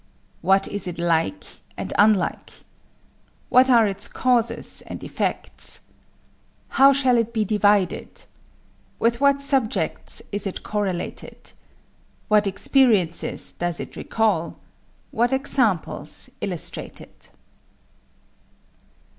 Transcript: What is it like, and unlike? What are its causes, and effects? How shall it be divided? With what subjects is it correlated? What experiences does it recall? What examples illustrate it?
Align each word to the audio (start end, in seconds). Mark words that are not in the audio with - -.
What 0.41 0.67
is 0.67 0.87
it 0.87 0.97
like, 0.97 1.43
and 1.77 1.93
unlike? 1.95 2.53
What 3.49 3.69
are 3.69 3.85
its 3.85 4.07
causes, 4.07 4.81
and 4.87 5.03
effects? 5.03 5.81
How 6.69 6.91
shall 6.91 7.19
it 7.19 7.33
be 7.33 7.45
divided? 7.45 8.23
With 8.97 9.21
what 9.21 9.43
subjects 9.43 10.23
is 10.31 10.47
it 10.47 10.63
correlated? 10.63 11.51
What 12.29 12.47
experiences 12.47 13.51
does 13.51 13.79
it 13.79 13.95
recall? 13.95 14.57
What 15.11 15.31
examples 15.31 16.31
illustrate 16.41 16.99
it? 16.99 17.29